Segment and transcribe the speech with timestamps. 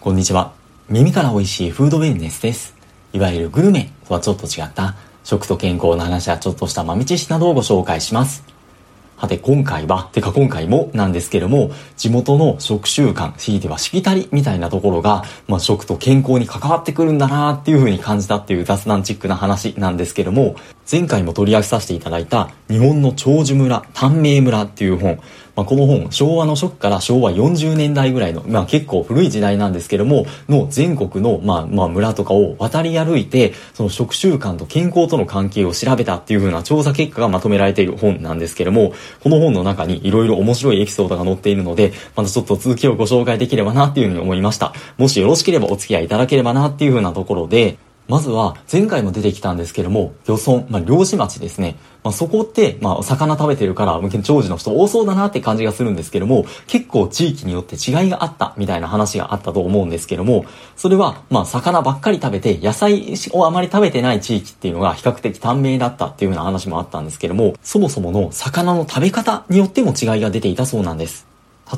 [0.00, 0.52] こんにちは。
[0.88, 2.76] 耳から美味しいフードウェルネスです。
[3.12, 8.44] いわゆるグルメとはちょっと違った食と健康の話やちょっとした豆知識などをご紹介します。
[9.16, 20.54] はて、今回は、てか今回もなんですけども、地元の食習慣、強いてはしきたりみたいなところが、まあ、食と健康に関わってくるんだなっていう風に感じたっていう雑談チックな話なんですけども、
[20.90, 25.20] 前回も取り上げさせていただいた、日本の長寿村、短命村っていう本、
[25.54, 44.72] まあ、この本、昭和の初期から昭和40年代ぐらいの、まあ、結構古い時代なんですけども、の全国の、まあ、まあ、村とかを渡り歩いて、その食習慣と健康との関係を調べたっていう風な調査結果がまとめられている本なんですけども、この本の中に色々面白いエピソードが載っているので、またちょっと続きをご紹介できればなっていう風に思いました。
[44.96, 51.76] もしよろしければお付き合いいただければなっていう風なところで、まずは前回も出てきたんですけども、漁村、まあ、漁師町ですね。
[52.02, 71.26] まあ、そこって、まあ、魚食べてるから、長寿の人多そうだなって感じがするんですけども、結構地域によって違いがあったみたいな話があったと思うんですけども、それは、まあ、魚ばっかり食べて、野菜をあまり食べてない地域っていうのが比較的短命だったっていうような話もあったんですけども、そもそもの魚の食べ方によっても違いが出ていたそうなんです。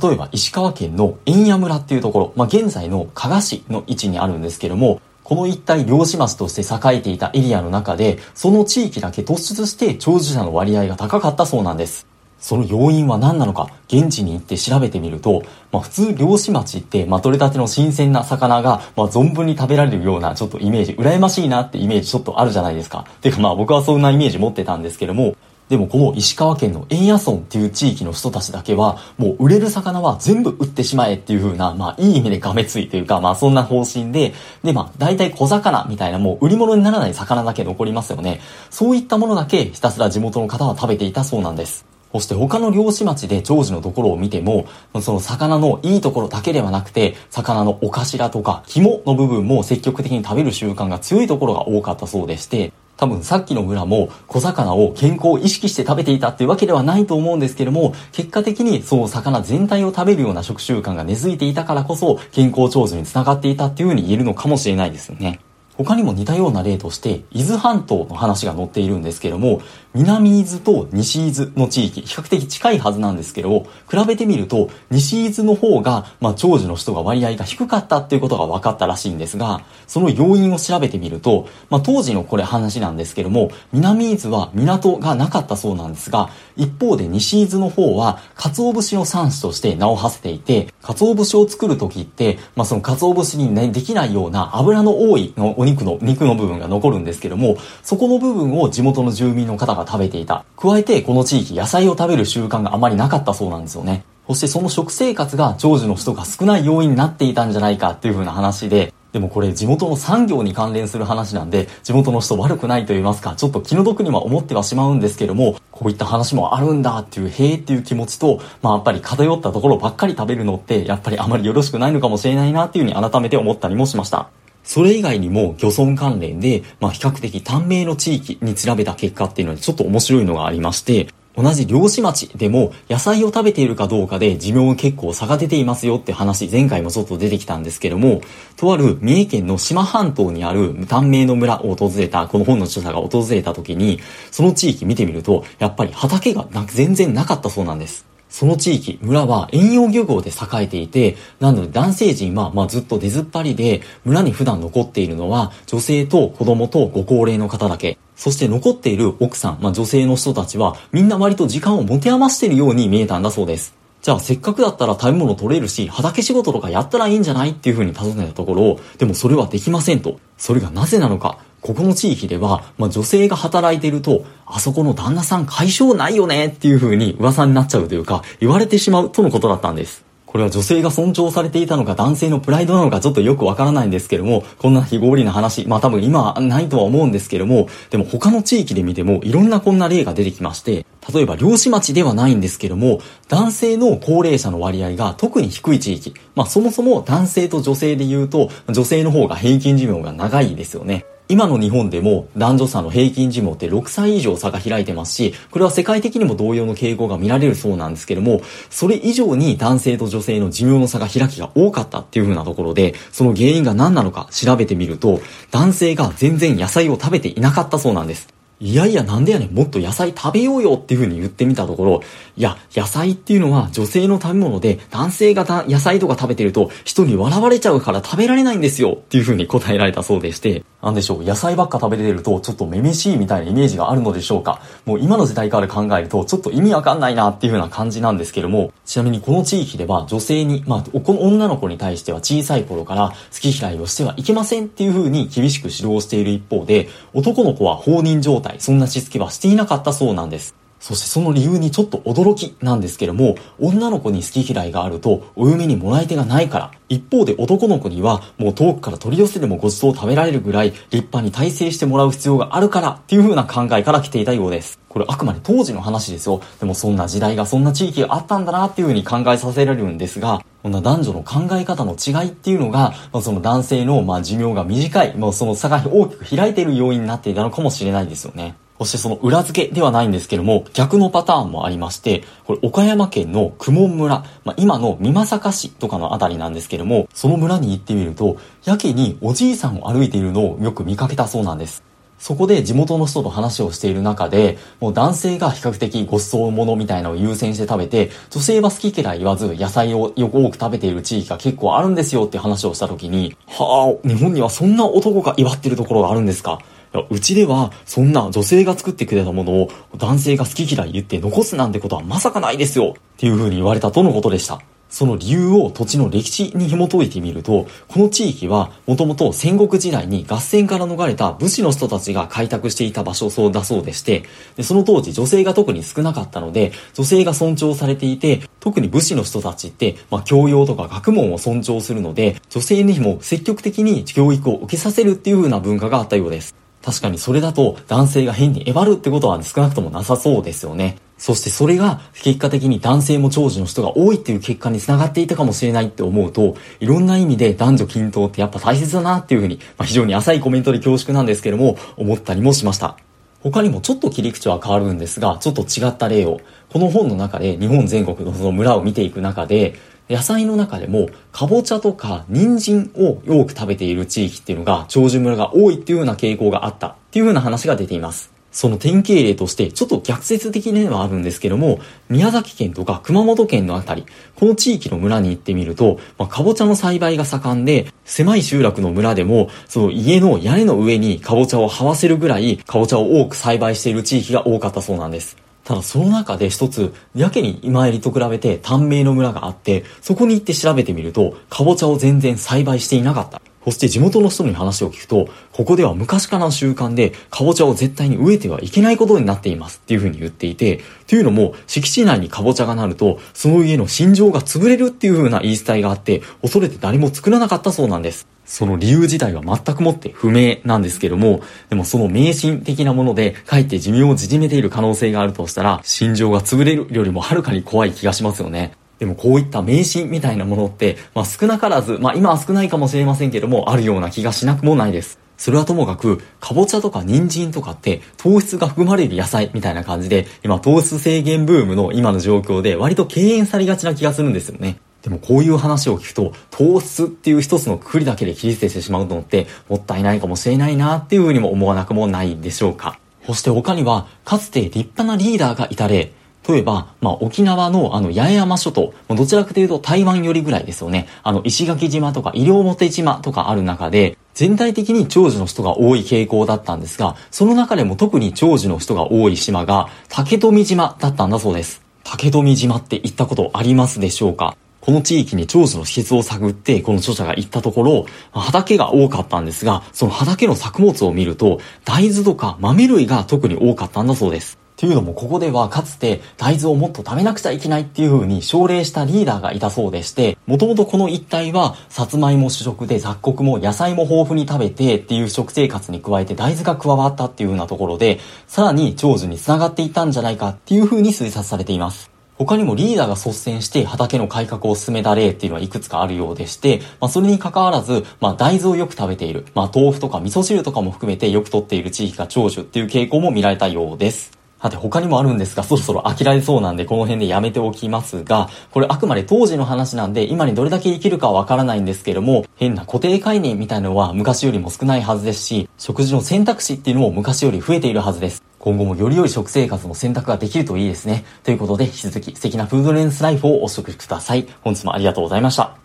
[0.01, 12.05] 例えば石川県の円谷村っていうところ、まあ、現在の加賀市の位置にあるんですけども、この一帯漁師町として栄えていたエリアの中で、その地域だけ突出して長寿者の割合が高かったそうなんです。
[12.41, 23.07] その要因は何なのか、現地に行って調べてみると、まあ普通漁師町って、まあ取れたての新鮮な魚が、まあ存分に食べられるようなちょっとイメージ、羨ましいなってイメージちょっとあるじゃないですか。
[23.21, 25.37] てかまあ僕はそんなイメージ持ってたんですけども、
[25.71, 38.41] でもこの石川県の円谷村っていう地域の人たちだけは、もう売れる魚は全部売ってしまえっていう風な、まあいい意味でがめついというか、まあそんな方針で、でまあ大体小魚みたいなもう売り物にならない魚だけ残りますよね。
[38.69, 41.87] そういったものだけひたすら地元の方は食べていたそうなんです。
[42.13, 44.67] そして他の漁師町で長寿のところを見ても、
[45.01, 65.41] その魚のいいところだけではなくて、魚のお頭とか肝の部分も積極的に食べる習慣が強いところが多かったそうでして、多分さっきの村も小魚を健康を意識して食べていたっていうわけではないと思うんですけども、結果的にその魚全体を食べるような食習慣が根付いていたからこそ健康長寿につながっていたっていうふうに言えるのかもしれないですよね。
[65.85, 69.63] 他にも似たような例として、伊豆半島の話が載っているんですけども、
[69.95, 100.45] 南伊豆と西伊豆の地域、比較的近いはずなんですけど、比べてみると、西伊豆の方が、まあ、長寿の人が割合が低かったっていうことが分かったらしいんですが、その要因を調べてみると、まあ、当時のこれ話なんですけども、南伊豆は港がなかったそうなんですが、一方で西伊豆の方は、鰹節の産地として名を馳せていて、鰹節を作る時って、まあ、その鰹節にね、できないような油の多いお肉肉の、肉の部分が残るんですけども、そこの部分を地元の住民の方が食べていた。
[100.57, 104.05] 加えて、この地域野菜を食べる習慣があまりなかったそうなんですよね。
[104.27, 124.29] そしてその食生活が長寿の人が少ない要因になっていたんじゃないかっていう風な話で、でもこれ地元の産業に関連する話なんで、地元の人悪くないと言いますか、ちょっと気の毒には思ってはしまうんですけども、こういった話もあるんだっていう、へえっていう気持ちと、まあやっぱり偏ったところばっかり食べるのって、やっぱりあまりよろしくないのかもしれないなっていうふうに改めて思ったりもしました。
[124.63, 138.21] それ以外にも漁村関連で、まあ比較的短命の地域に調べた結果っていうのにちょっと面白いのがありまして、同じ漁師町でも野菜を食べているかどうかで寿命結構差が出ていますよって話前回もちょっと出てきたんですけども
[138.57, 144.01] とある三重県の島半島にある短命の村を訪れたこの本の著者が訪れた時に
[144.33, 148.10] その地域見てみるとやっぱり畑が全然なかったそうなんです。
[148.31, 157.99] その地域、村は遠洋漁業で栄えていて、なので男性陣は、まあ、ずっと出ずっぱりで、村に普段残っているのは、女性と子供とご高齢の方だけ。
[158.17, 163.75] そして残っている奥さん、まあ、女性の人たちは、みんな割と時間を持て余しているように見えたんだそうです。
[164.03, 167.51] じゃあせっかくだったら食べ物取れるし、畑仕事とかやったらいいんじゃない？
[167.51, 170.19] っていう風に尋ねたところ、でもそれはできませんと。
[170.39, 171.37] それがなぜなのか。
[171.61, 180.05] ここの地域では、まあ、女性が働いてると、あそこの旦那さん解消ないよねっていう風に噂になっちゃうというか、言われてしまうとのことだったんです。
[180.31, 201.07] これは女性が尊重されていたのか男性のプライドなのかちょっとよくわからないんですけども、こんな非合理な話、まあ多分今はないとは思うんですけども、でも他の地域で見てもいろんなこんな例が出てきまして、例えば漁師町ではないんですけども、男性の高齢者の割合が特に低い地域、まあそもそも男性と女性で言うと、女性の方が平均寿命が長いですよね。
[201.31, 215.21] 今の日本でも男女差の平均寿命って6歳以上差が開いてますし、これは世界的にも同様の傾向が見られるそうなんですけども、それ以上に男性と女性の寿命の差が開きが多かったっていう風なところで、その原因が何なのか調べてみると、
[215.53, 218.27] 男性が全然野菜を食べていなかったそうなんです。
[218.63, 222.03] いやいやなんでやねん、もっと野菜食べようよっていう風に言ってみたところ、
[222.37, 234.61] いや、野菜っていうのは女性の食べ物で、男性が野菜とか食べてると人に笑われちゃうから食べられないんですよっていう風に答えられたそうでして、なんでしょう、野菜ばっか食べてるとちょっとめめしいみたいなイメージがあるのでしょうか。
[234.87, 250.60] もう今の時代から考えるとちょっと意味わかんないなっていう風な感じなんですけども、ちなみにこの地域では女性に、まあ、この女の子に対しては小さい頃から好き嫌いをしてはいけませんっていう風に厳しく指導している一方で、男の子は放任状態、そんなしつけはしていなかったそうなんです。
[250.81, 256.71] そしてその理由にちょっと驚きなんですけれども、女の子に好き嫌いがあると、お嫁にもらい手がないから。
[256.89, 264.81] 一方で男の子には、もう遠くから取り寄せでもご馳走を食べられるぐらい、立派に体制してもらう必要があるから、っていう風な考えから来ていたようです。
[264.89, 266.41] これあくまで当時の話ですよ。
[266.59, 278.57] でもそんな時代がそんな地域があったんだなっていう風に考えさせられるんですが、こんな男女の考え方の違いっていうのが、まあ、その男性のまあ寿命が短い、もうその差が大きく開いている要因になっていたのかもしれないですよね。
[278.81, 291.83] そしてその裏付けではないんですけども、逆のパターンもありまして、これ岡山県の久門村、まあ、今の美作市とかのあたりなんですけども、その村に行ってみると、やけにおじいさんを歩いているのをよく見かけたそうなんです。
[292.19, 306.61] そこで地元の人と話をしている中で、もう男性が比較的ご馳走物みたいなのを優先して食べて、女性は好き嫌い言わず野菜をよく多く食べている地域が結構あるんですよって話をした時に、はあ、日本にはそんな男が祝ってるところがあるんですか？
[307.11, 314.61] うちではそんな女性が作ってくれたものを男性が好き嫌い言って残すなんてことはまさかないですよっていう風に言われたとのことでした。
[314.91, 324.25] その理由を土地の歴史に紐解いてみると、この地域はもともと戦国時代に合戦から逃れた武士の人たちが開拓していた場所そうだそうでして、
[324.57, 336.57] でその当時女性が特に少なかったので、女性が尊重されていて、特に武士の人たちって、まあ、教養とか学問を尊重するので、女性にも積極的に教育を受けさせるっていう風な文化があったようです。
[336.83, 340.97] 確かにそれだと男性が変にえばるってことは少なくともなさそうですよね。
[341.19, 352.97] そしてそれが結果的に男性も長寿の人が多いっていう結果につながっていたかもしれないって思うと、いろんな意味で男女均等ってやっぱ大切だなっていうふうに、まあ、非常に浅いコメントで恐縮なんですけども、思ったりもしました。
[353.43, 356.41] 他にもちょっと切り口は変わるんですが、ちょっと違った例を、
[356.71, 359.75] この本の中で日本全国のその村を見ていく中で、
[360.11, 368.40] 野菜の中でも、かぼちゃとか人参をよく食べている地域っていうのが、長寿村が多いっていうような傾向があったっていうような話が出ています。
[368.53, 374.05] その典型例として、ちょっと逆説的ではあるんですけども、宮崎県とか熊本県のあたり、
[374.37, 385.37] この地域の村に行ってみると、まあ、かぼちゃの栽培が盛んで、狭い集落の村でも、その家の屋根の上にかぼちゃを這わせるぐらい、かぼちゃを多く栽培している地域が多かったそうなんです。
[385.65, 393.41] ただその中で一つ、やけに今よりと比べて短命の村があって、そこに行って調べてみると、かぼちゃを全然栽培していなかった。
[393.71, 408.27] そして地元の人に話を聞くと、ここでは昔からの習慣で、かぼちゃを絶対に植えてはいけないことになっていますっていう風に言っていて、というのも、敷地内にかぼちゃがなると、その家の心情が潰れるっていう風な言い伝えがあって、恐れて誰も作らなかったそうなんです。
[408.45, 418.73] その理由自体は全くもって不明なんですけども、でもその迷信的なもので、かえって寿命を縮めている可能性があるとしたら、心情が潰れるよりもはるかに怖い気がしますよね。
[419.01, 425.19] でもこういった迷信みたいなものって、まあ少なからず、まあ今は少ないかもしれませんけども、あるような気がしなくもないです。
[425.39, 434.79] それはともかく、かぼちゃとか人参とかって糖質が含まれる野菜みたいな感じで、今糖質制限ブームの今の状況で割と敬遠されがちな気がするんですよね。
[435.01, 442.99] でもこういう話を聞くと、糖質っていう一つのくくりだけで切り捨ててしまうのってもったいないかもしれないなっていうふうにも思わなくもないでしょうか。
[443.27, 446.13] そして他には、かつて立派なリーダーがいた例、
[446.51, 451.07] 例えば、まあ、沖縄のあの八重山諸島、どちらかというと台湾よりぐらいですよね。
[451.23, 461.83] あの、石垣島とか西表島とかある中で、全体的に長寿の人が多い傾向だったんですが、その中でも特に長寿の人が多い島が竹富島だったんだそうです。
[462.05, 464.57] 竹富島って行ったことありますでしょうか？
[464.81, 474.59] この地域に長寿の秘訣を探って、この著者が行ったところ、畑が多かったんですが、その畑の作物を見ると、大豆とか豆類が特に多かったんだそうです。
[474.81, 492.11] というのもここではかつて大豆をもっと食べなくちゃいけないっていう風に奨励したリーダーがいたそうでして、もともとこの一帯はさつまいも主食で雑穀も野菜も豊富に食べてっていう食生活に加えて大豆が加わったっていう風なところで、さらに長寿につながっていったんじゃないかっていう風に推察されています。
[492.39, 504.40] 他にもリーダーが率先して畑の改革を進めた例っていうのはいくつかあるようでして、まあそれに関わらず、まあ大豆をよく食べている、まあ豆腐とか味噌汁とかも含めてよく取っている地域が長寿っていう傾向も見られたようです。
[504.63, 518.43] さて他にもあるんですが、そろそろ飽きられそうなんでこの辺でやめておきますが、これあくまで当時の話なんで今にどれだけ生きるかわからないんですけども、変な固定概念みたいのは昔よりも少ないはずですし、食事の選択肢っていうのも昔より増えているはずです。
[518.59, 521.25] 今後もより良い食生活の選択ができるといいですね。
[521.43, 524.47] ということで、引き続き素敵なフードレンスライフをお食しください。
[524.61, 525.81] 本日もありがとうございました。